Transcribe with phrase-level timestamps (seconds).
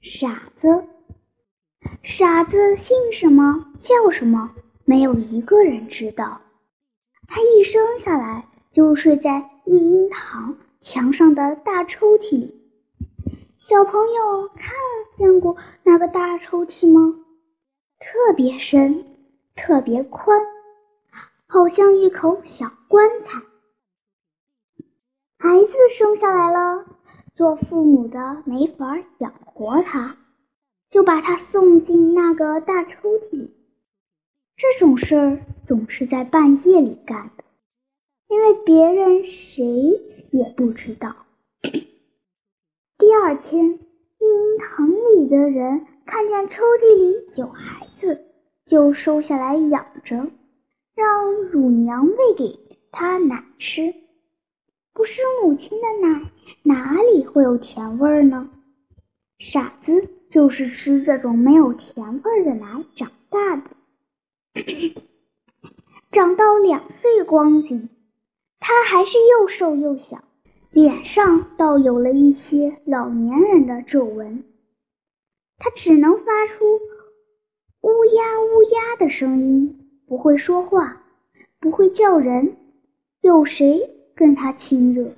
[0.00, 0.84] 傻子。
[2.02, 4.54] 傻子姓什么叫什么，
[4.84, 6.40] 没有一个人知道。
[7.26, 12.54] 他一生下来就睡在育婴堂墙上的大抽屉里。
[13.58, 14.72] 小朋友看
[15.12, 17.16] 见过那个大抽屉吗？
[17.98, 19.04] 特别深，
[19.54, 20.40] 特别宽，
[21.46, 23.42] 好像一口小棺材。
[25.38, 26.86] 孩子生下来了，
[27.38, 30.16] 做父母的没法养活他。
[30.90, 33.54] 就把他送进那个大抽屉里。
[34.56, 37.44] 这种事儿总是在半夜里干的，
[38.26, 40.00] 因为别人谁
[40.32, 41.14] 也不知道。
[42.98, 43.78] 第二天，育
[44.24, 48.24] 婴堂里的人看见抽屉里有孩子，
[48.64, 50.30] 就收下来养着，
[50.96, 52.58] 让乳娘喂给
[52.90, 53.94] 他奶吃。
[54.98, 56.32] 不是母亲的奶，
[56.64, 58.50] 哪里会有甜味呢？
[59.38, 60.10] 傻子。
[60.28, 63.70] 就是吃这种没有甜味的奶长大的，
[66.12, 67.88] 长到两岁光景，
[68.60, 70.22] 他还是又瘦又小，
[70.70, 74.44] 脸上倒有了一些老年人的皱纹。
[75.56, 76.66] 他只能发出
[77.80, 81.02] 乌鸦乌鸦的声音，不会说话，
[81.58, 82.58] 不会叫人。
[83.22, 85.14] 有谁跟他亲热，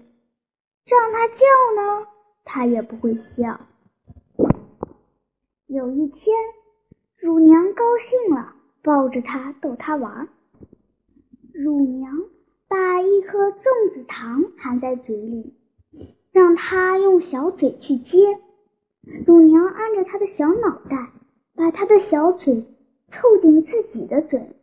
[0.84, 2.06] 让他叫呢？
[2.44, 3.58] 他也不会笑。
[5.66, 6.36] 有一天，
[7.16, 10.28] 乳娘高兴了，抱着它逗它玩。
[11.54, 12.12] 乳娘
[12.68, 15.54] 把一颗粽子糖含在嘴里，
[16.30, 18.38] 让它用小嘴去接。
[19.26, 21.10] 乳娘按着它的小脑袋，
[21.54, 22.66] 把它的小嘴
[23.06, 24.54] 凑近自己的嘴。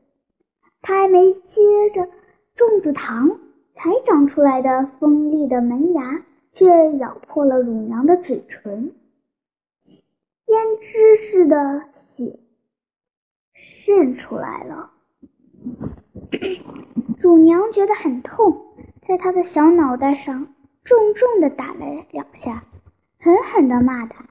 [0.83, 2.07] 它还没接着
[2.55, 3.39] 粽子糖，
[3.77, 8.91] 才长出来的锋利的门牙却咬破了乳娘的嘴唇。
[10.47, 12.39] 胭脂似的血
[13.53, 14.89] 渗出来了，
[17.19, 18.65] 乳娘觉得很痛，
[18.99, 22.63] 在她的小脑袋上重重的打了两下，
[23.19, 24.25] 狠狠的骂他：“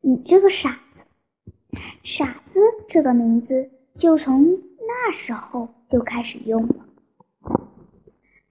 [0.00, 1.06] 你这个傻子！”
[2.04, 6.87] 傻子这个名字就从那时候就开始用了。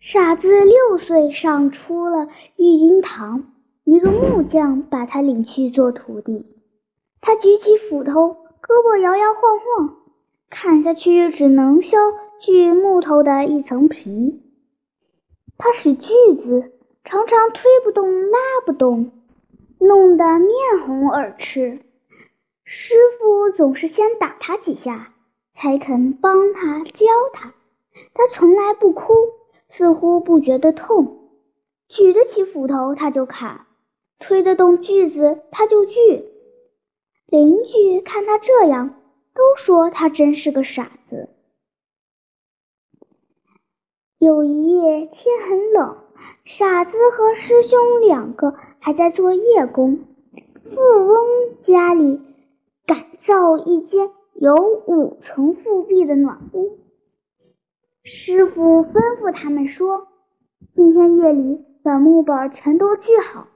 [0.10, 3.52] 傻子六岁上出了育婴堂，
[3.84, 6.46] 一个木匠把他领去做徒弟。
[7.20, 9.98] 他举起斧头，胳膊摇摇晃晃，
[10.50, 11.98] 砍下去只能削
[12.40, 14.42] 锯木头的一层皮。
[15.58, 16.72] 他使锯子
[17.04, 19.12] 常常推不动、拉不动，
[19.78, 20.50] 弄得面
[20.86, 21.82] 红耳赤。
[22.64, 25.14] 师傅总是先打他几下，
[25.54, 27.54] 才肯帮他教他。
[28.14, 29.04] 他从来不哭，
[29.68, 31.30] 似乎不觉得痛。
[31.88, 33.66] 举得起斧头他就砍，
[34.20, 36.26] 推得动锯子他就锯。
[37.28, 39.02] 邻居看他这样，
[39.34, 41.30] 都说他真是个傻子。
[44.18, 45.98] 有一夜天很冷，
[46.44, 50.06] 傻子和师兄两个还在做夜工。
[50.64, 52.20] 富翁家里
[52.86, 54.56] 改造一间有
[54.88, 56.80] 五层复壁的暖屋，
[58.10, 60.08] 师傅吩咐他们说
[60.74, 63.50] ：“今天夜里把木板全都锯好。”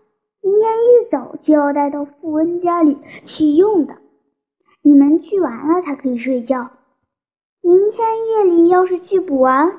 [0.44, 3.96] 明天一早就要带到富翁家里去用的，
[4.82, 6.70] 你们锯完了才可以睡觉。
[7.62, 9.72] 明天夜里要是锯不完，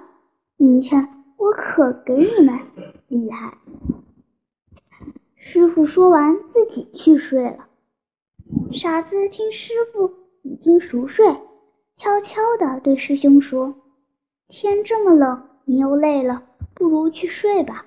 [0.57, 1.07] 明天
[1.37, 2.59] 我可给你们
[3.09, 3.59] 厉害。
[5.35, 7.67] 师傅说完，自己去睡了。
[8.73, 11.27] 傻子听师傅已经熟睡，
[11.95, 13.75] 悄悄地对师兄说
[14.55, 16.43] ：“天这么冷，你又累了，
[16.75, 17.87] 不如去睡吧。”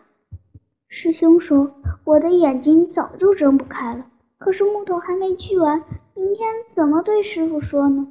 [0.90, 4.08] 师兄说：“我的眼睛早就睁不开了，
[4.40, 5.84] 可是木头还没锯完，
[6.16, 8.08] 明天怎么对师傅说呢？”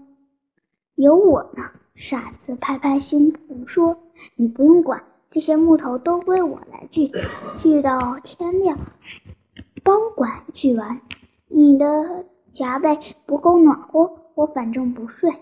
[0.95, 1.65] 有我呢，
[1.97, 3.97] 傻子拍拍胸脯说
[4.37, 7.11] ：“你不用管，这些木头都归我来锯，
[7.61, 8.79] 锯到天亮，
[9.83, 11.01] 包管锯完。
[11.49, 15.33] 你的夹被不够暖和，我反正不睡，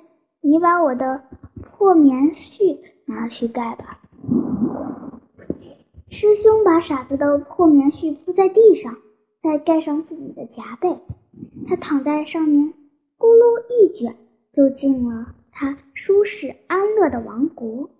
[0.41, 1.23] 你把我的
[1.61, 4.01] 破棉絮拿去盖吧。”
[6.11, 8.99] 师兄把傻子的破棉絮铺在地上，
[9.43, 10.99] 再盖上自己的夹被。
[11.67, 12.75] 他躺在上面，
[13.19, 14.17] 咕噜一卷，
[14.53, 17.91] 就进了他舒适安乐的王国。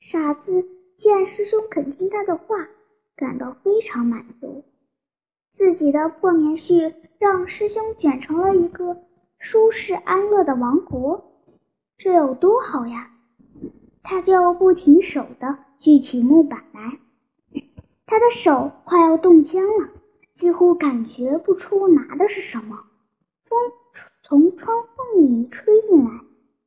[0.00, 0.64] 傻子
[0.96, 2.68] 见师兄肯听他的话，
[3.16, 4.64] 感到非常满足。
[5.50, 8.96] 自己的破棉絮让师兄卷成了一个
[9.40, 11.42] 舒适安乐的王国，
[11.96, 13.10] 这有多好呀！
[14.10, 16.98] 他就不停手的锯起木板来。
[18.06, 19.90] 他的手快要冻僵了，
[20.32, 22.84] 几乎感觉不出拿的是什么。
[23.44, 23.58] 风
[24.22, 26.22] 从窗缝里吹进来，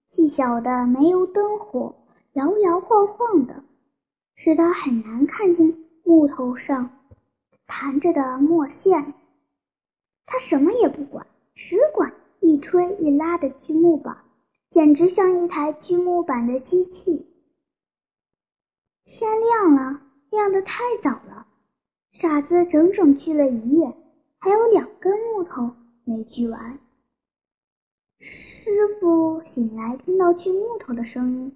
[0.06, 1.96] 细小的煤油灯火
[2.34, 3.64] 摇摇晃晃的，
[4.36, 6.92] 使他很难看见木头上
[7.66, 9.16] 弹着的墨线。
[10.28, 14.18] 他什么也不管，只管一推一拉的锯木板，
[14.70, 17.30] 简直像一台锯木板的机器。
[19.04, 21.48] 天亮了，亮得太早了。
[22.12, 23.96] 傻子整整锯了一夜，
[24.40, 26.80] 还有两根木头没锯完。
[28.20, 28.70] 师
[29.00, 31.56] 傅醒来，听到锯木头的声音，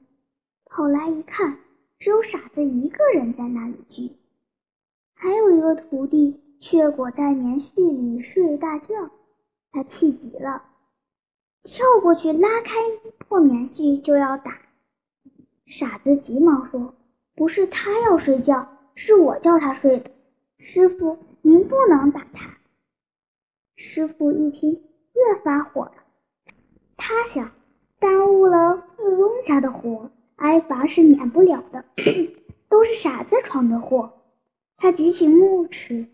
[0.65, 1.59] 跑来一看，
[1.99, 4.11] 只有傻子一个人在那里锯，
[5.13, 9.11] 还有一个徒弟却裹在棉絮里睡大觉。
[9.71, 10.63] 他气极了，
[11.63, 12.75] 跳过去拉开
[13.19, 14.57] 破棉絮就要打。
[15.65, 16.95] 傻子急忙说
[17.35, 20.11] ：“不是他要睡觉，是我叫他睡的。”
[20.57, 22.57] 师傅，您不能打他。
[23.75, 24.81] 师傅一听，
[25.13, 25.93] 越发火了。
[26.95, 27.51] 他想，
[27.99, 31.83] 耽误了富翁家的活，挨罚是免不了的。
[32.69, 34.13] 都是傻子闯的祸。
[34.77, 36.07] 他举起木尺，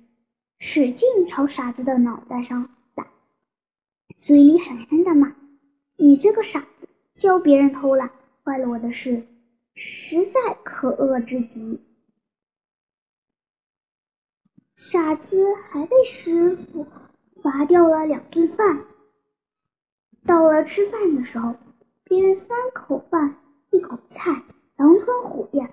[0.58, 3.08] 使劲朝傻子的脑袋上打，
[4.22, 5.36] 嘴里狠狠的骂
[5.98, 8.12] ：“你这个傻子，教别人偷懒，
[8.44, 9.24] 坏了我的事，
[9.74, 11.82] 实在可恶之极。”
[14.76, 16.88] 傻子还被师傅
[17.42, 18.86] 罚掉了两顿饭。
[20.26, 21.56] 到了吃饭的时候，
[22.04, 23.38] 别人三口饭
[23.72, 24.44] 一口菜，
[24.76, 25.72] 狼吞虎咽，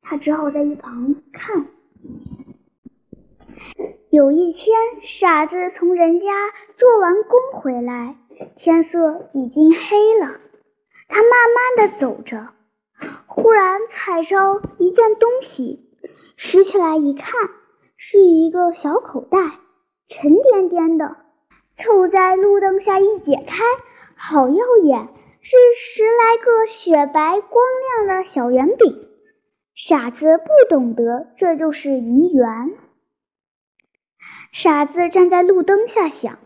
[0.00, 1.66] 他只好在一旁看。
[4.10, 6.26] 有一天，傻子从人家
[6.76, 8.16] 做完工回来，
[8.56, 10.40] 天色已经黑了。
[11.08, 12.48] 他慢慢的走着，
[13.44, 15.86] 忽然踩着一件东西，
[16.34, 17.34] 拾起来一看。
[17.94, 19.38] 是一个小口袋，
[20.08, 21.16] 沉甸甸的，
[21.74, 23.62] 凑在路灯下一解开，
[24.16, 25.10] 好耀眼，
[25.42, 27.62] 是十来个雪白光
[28.06, 29.08] 亮的小圆饼。
[29.74, 32.48] 傻子不懂得这就是银元。
[34.52, 36.38] 傻子站在路灯下想：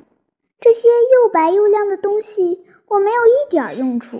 [0.58, 4.18] 这些又白又亮的东西，我没有一点用处，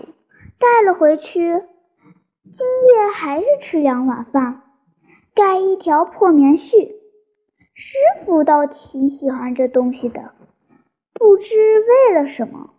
[0.57, 1.61] 带了回去，
[2.51, 4.63] 今夜还是吃两碗饭，
[5.35, 6.95] 盖一条破棉絮。
[7.75, 10.33] 师傅倒挺喜欢这东西的，
[11.13, 12.71] 不知为了什么。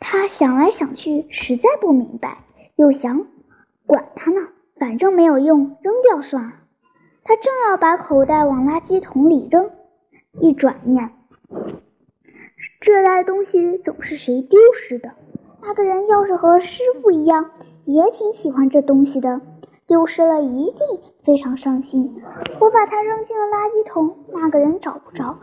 [0.00, 2.44] 他想来想去，实在不明白，
[2.74, 3.28] 又想，
[3.86, 6.54] 管他呢，反正没有用，扔掉算了。
[7.22, 9.70] 他正要把口袋往垃圾桶里扔，
[10.40, 11.12] 一转念，
[12.80, 15.12] 这袋东西总是谁丢失的？
[15.62, 17.52] 那个人要是和师傅一样，
[17.84, 19.40] 也挺喜欢这东西的。
[19.86, 20.78] 丢失了一定
[21.24, 22.16] 非常伤心。
[22.58, 25.38] 我把它扔进了垃圾桶，那个人找不着，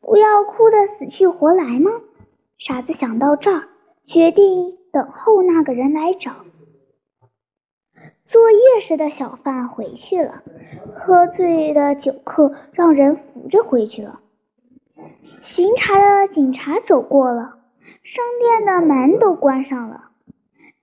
[0.00, 1.92] 不要哭得死去活来吗？
[2.58, 3.68] 傻子想到这儿，
[4.04, 6.32] 决定等候那个人来找。
[8.24, 10.42] 做夜市的小贩回去了，
[10.92, 14.18] 喝醉的酒客让人扶着回去了。
[15.40, 17.58] 巡查的警察走过了，
[18.02, 20.07] 商店的门都关上了。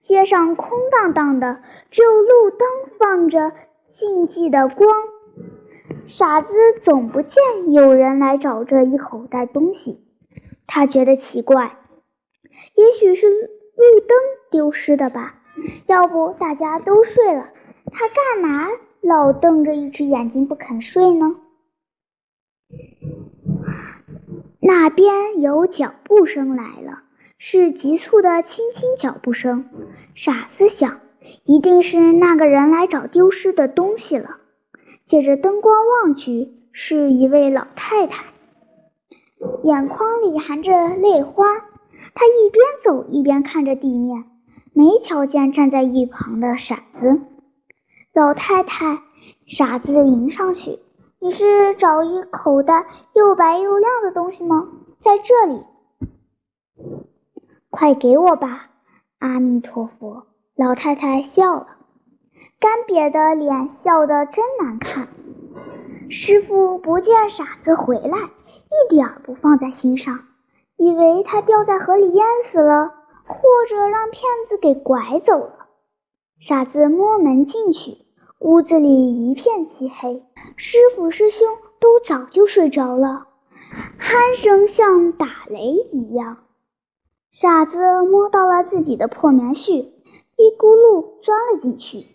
[0.07, 2.67] 街上空荡荡的，只有路灯
[2.99, 3.53] 放着
[3.87, 4.87] 静寂的光。
[6.05, 10.05] 傻子总不见有人来找这一口袋东西，
[10.67, 11.79] 他觉得奇怪，
[12.75, 14.15] 也许是路灯
[14.51, 15.41] 丢失的吧？
[15.87, 17.49] 要不大家都睡了，
[17.91, 18.69] 他干嘛
[19.01, 21.35] 老瞪着一只眼睛不肯睡呢？
[24.59, 26.94] 那边有脚步声来了。
[27.37, 29.65] 是急促的轻轻脚步声。
[30.13, 31.01] 傻子想，
[31.43, 34.37] 一定是那个人来找丢失的东西了。
[35.05, 38.25] 借着灯光望去，是一位老太太，
[39.63, 41.45] 眼眶里含着泪花。
[42.13, 44.23] 她一边走一边看着地面，
[44.73, 47.21] 没瞧见站在一旁的傻子。
[48.13, 49.01] 老太太，
[49.45, 50.79] 傻子迎上去
[51.19, 54.67] ：“你是找一口袋又白又亮的东西吗？
[54.97, 55.63] 在这里。”
[57.75, 58.69] 快给我吧！
[59.19, 60.27] 阿弥陀佛！
[60.55, 61.67] 老太太笑了，
[62.57, 65.09] 干瘪的脸笑得真难看。
[66.09, 70.21] 师傅不见傻子回来，一点儿不放在心上，
[70.77, 72.93] 以为他掉在河里淹死了，
[73.25, 75.67] 或者让骗子给拐走了。
[76.39, 77.97] 傻子摸门进去，
[78.39, 80.23] 屋子里一片漆黑，
[80.55, 81.45] 师傅师兄
[81.81, 83.27] 都早就睡着了，
[83.99, 86.37] 鼾声像打雷一样。
[87.37, 89.89] 傻子摸到了自己的破棉絮，
[90.37, 92.05] 一咕噜钻了进去。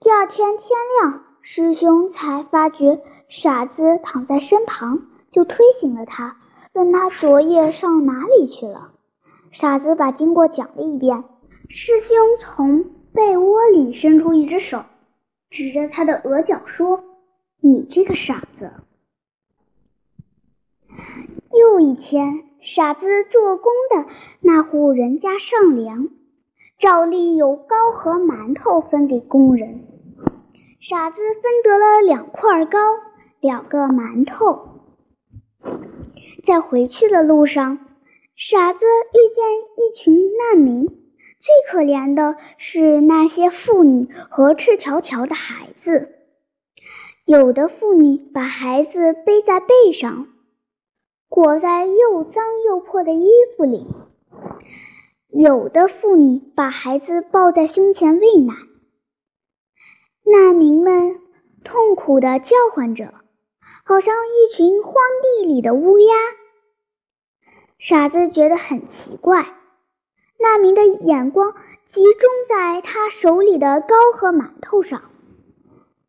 [0.00, 6.38] 第二天天亮，师兄才发觉傻子躺在身旁，就推醒了他，
[6.72, 8.90] 问他昨夜上哪里去了。
[9.52, 11.22] 傻子把经过讲了一遍。
[11.68, 14.86] 师兄从被窝里伸出一只手，
[15.50, 17.04] 指着他的额角说
[17.62, 18.72] ：“你这个傻子。”
[21.56, 24.06] 又一天，傻子做工的
[24.40, 26.08] 那户人家上梁，
[26.78, 29.86] 照例有糕和馒头分给工人。
[30.78, 32.78] 傻子分得了两块糕，
[33.40, 34.68] 两个馒头。
[36.44, 37.78] 在回去的路上，
[38.36, 39.44] 傻子遇见
[39.76, 46.14] 一群难民，最可怜的是那些妇女和赤条条的孩子。
[47.24, 50.28] 有的妇女把孩子背在背上，
[51.30, 53.86] 裹在又脏又破的衣服里；
[55.28, 58.54] 有的妇女把孩子抱在胸前喂奶。
[60.24, 61.20] 难民们
[61.62, 63.14] 痛苦地叫唤着，
[63.84, 66.14] 好像一群荒地里的乌鸦。
[67.78, 69.54] 傻子觉得很奇怪，
[70.36, 71.54] 难民的眼光
[71.86, 75.00] 集中在他手里的糕和馒头上。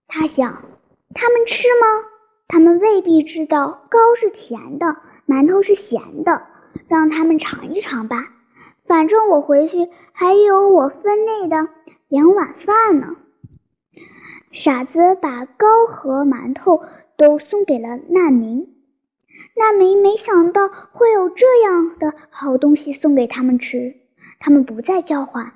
[0.08, 0.66] 他想：
[1.14, 2.10] 他们吃吗？
[2.48, 6.44] 他们喂必知道糕是甜的，馒头是咸的。
[6.88, 8.30] 让他们尝一尝吧，
[8.86, 11.68] 反正我回去还有我分内的
[12.08, 13.16] 两碗饭呢。
[14.52, 16.82] 傻子把糕和馒头
[17.18, 18.74] 都送给了难民，
[19.56, 23.96] 难民没想到会有这样的好东西送给他们吃，
[24.40, 25.54] 他们不再叫唤，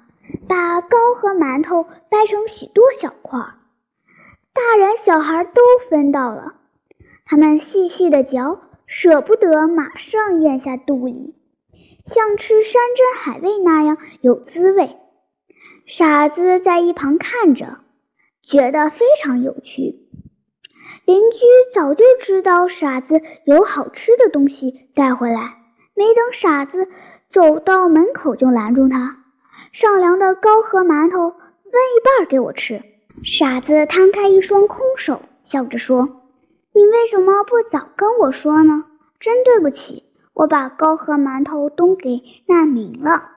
[0.47, 3.39] 把糕和馒头掰成许多小块，
[4.53, 6.55] 大人小孩都分到了，
[7.25, 11.35] 他们细细的嚼，舍不得马上咽下肚里，
[12.05, 14.95] 像吃山珍海味那样有滋味。
[15.85, 17.79] 傻子在一旁看着。
[18.45, 20.07] 觉得非常有趣。
[21.05, 21.37] 邻居
[21.73, 25.57] 早就知道傻子有好吃的东西带回来，
[25.95, 26.87] 没等傻子
[27.27, 29.23] 走到门口，就拦住他
[29.73, 31.39] ：“上梁的糕和馒头分
[31.71, 32.83] 一半给我吃。”
[33.25, 36.21] 傻子摊开一双空手，笑着说
[36.75, 38.83] ：“你为什么不早跟我说呢？
[39.19, 40.03] 真对不起，
[40.33, 43.29] 我把糕和馒头都给难民了。”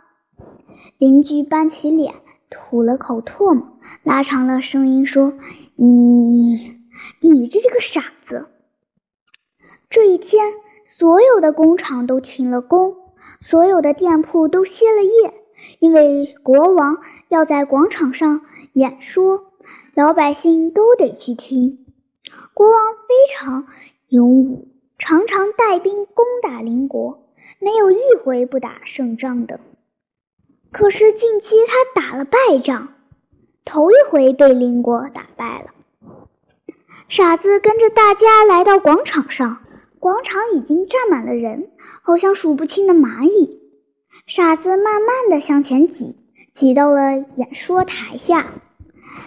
[0.99, 2.17] 邻居板起脸。
[2.51, 5.35] 吐了口唾沫，拉长了声音说
[5.77, 6.81] ：“你，
[7.21, 8.47] 你这个傻子！”
[9.91, 10.55] 这一天，
[10.87, 12.97] 所有的工厂都停了工，
[13.43, 15.35] 所有的店铺都歇了业，
[15.79, 18.41] 因为国王要在广场上
[18.73, 19.53] 演说，
[19.93, 21.85] 老百姓都得去听。
[22.59, 23.69] 国王非常
[24.09, 24.67] 勇武，
[24.99, 27.29] 常常带兵攻打邻国，
[27.61, 29.61] 没有一回不打胜仗的。
[30.73, 32.95] 可是近期他打了败仗，
[33.65, 36.75] 头一回被邻国打败了。
[37.07, 39.61] 傻子跟着大家来到广场上，
[40.01, 41.71] 广场已经站满了人，
[42.03, 43.61] 好像数不清的蚂蚁。
[44.27, 46.17] 傻子慢慢的向前挤，
[46.55, 48.47] 挤到了演说台下。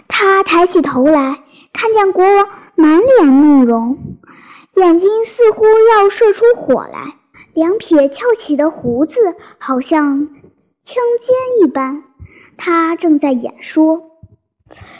[0.06, 3.98] 他抬起头来，看见国王满脸怒容，
[4.74, 5.64] 眼睛似乎
[5.96, 7.14] 要射出火来，
[7.54, 10.28] 两撇翘起的胡子好像……
[10.84, 12.04] 枪尖一般，
[12.56, 14.10] 他正在演说，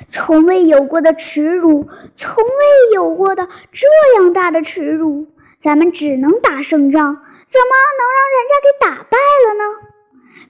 [0.08, 3.86] 从未有过的耻辱，从未有过的这
[4.16, 5.26] 样大的耻辱，
[5.60, 9.64] 咱们只能打胜仗，怎么能让人家给打败了呢？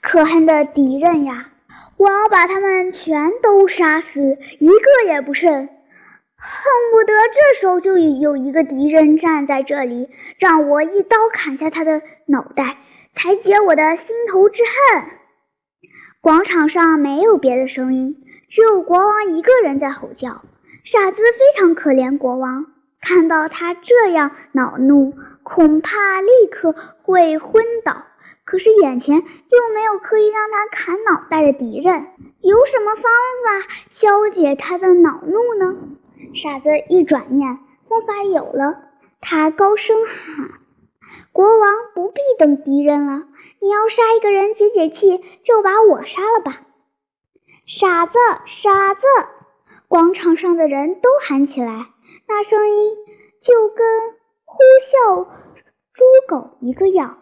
[0.01, 1.49] 可恨的敌人呀！
[1.97, 5.69] 我要把他们全都杀死，一个也不剩，
[6.43, 12.79] 恨不得这时候就有一个敌人站在这里，让我一刀砍下他的脑袋。
[13.15, 15.05] 才解我的心头之恨。
[16.23, 18.17] 广场上没有别的声音，
[18.49, 20.41] 只有国王一个人在吼叫。
[20.83, 22.65] 傻子非常可怜国王，
[23.03, 28.05] 看到他这样恼怒，恐怕立刻会昏倒。
[28.47, 32.07] 可是眼前又没有可以让他砍脑袋的敌人，
[32.41, 33.05] 有什么方
[33.45, 35.77] 法消解他的恼怒呢？
[36.35, 40.51] 傻子一转念，方法有了，他高声喊。
[41.33, 43.27] 国王不必等敌人了，
[43.61, 46.67] 你要杀一个人解解气，就把我杀了吧！
[47.67, 49.07] 傻子，傻子！
[49.89, 51.87] 广场上的人都喊起来，
[52.27, 52.97] 那声音
[53.41, 53.87] 就跟
[54.45, 55.29] 呼啸
[55.93, 57.19] 猪狗一个样。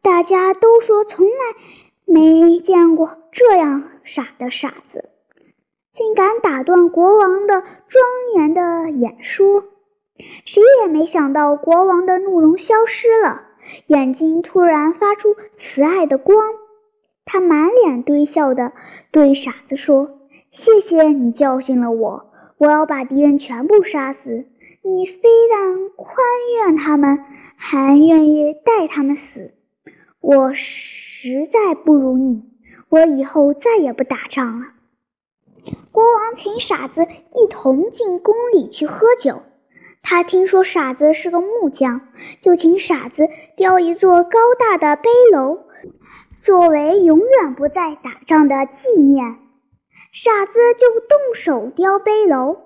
[0.00, 1.34] 大家都说从来
[2.04, 5.11] 没见过这样傻的傻子，
[5.92, 9.64] 竟敢打断国王的庄严的演说。
[10.18, 13.42] 谁也没想到，国王的怒容消失了，
[13.86, 16.54] 眼睛突然发出慈爱的光。
[17.24, 18.72] 他满脸堆笑的
[19.10, 20.20] 对傻子说
[20.50, 24.46] ：“谢谢你教训了我，我要把敌人全部杀死。
[24.82, 26.16] 你非但宽
[26.56, 27.24] 愿他们，
[27.56, 29.52] 还愿意带他们死。
[30.20, 32.42] 我实在不如你，
[32.88, 34.66] 我以后再也不打仗了。
[35.90, 39.42] 国王请傻子一同进宫里去喝酒。
[40.02, 42.08] 他听说傻子是个木匠，
[42.40, 45.60] 就请傻子雕一座高大的碑楼，
[46.36, 49.36] 作为永远不再打仗的纪念。
[50.10, 52.58] 傻子就动手雕碑楼，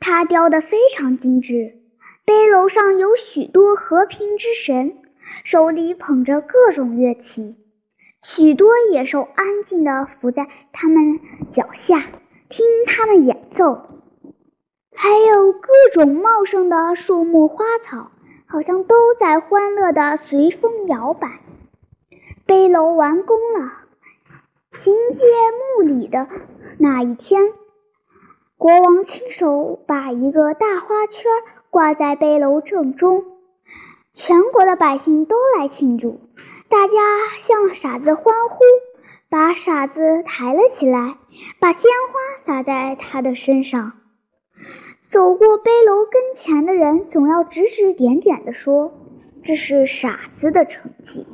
[0.00, 1.78] 他雕得非常精致。
[2.24, 4.98] 碑楼上有许多和平之神，
[5.44, 7.56] 手里捧着各种乐器，
[8.22, 11.18] 许多野兽安静地伏在他们
[11.48, 12.04] 脚下，
[12.52, 13.88] 听他们演奏。
[14.94, 18.10] 还有各种茂盛的树木花草，
[18.46, 21.40] 好像都在欢乐地随风摇摆。
[22.44, 23.72] 碑楼完工了，
[24.70, 25.26] 行谢
[25.78, 26.28] 墓礼的
[26.78, 27.54] 那一天，
[28.58, 31.32] 国王亲手把一个大花圈
[31.70, 33.24] 挂在碑楼正中，
[34.12, 36.20] 全国的百姓都来庆祝，
[36.68, 36.98] 大家
[37.38, 38.58] 向傻子欢呼，
[39.32, 41.16] 把傻子抬了起来，
[41.58, 43.94] 把鲜花洒在他的身上。
[45.00, 48.92] 走过背篓跟前的人，总要指指点点地说
[49.42, 51.26] ：“这是傻子的成绩。”